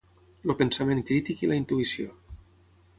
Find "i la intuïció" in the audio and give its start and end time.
1.47-2.13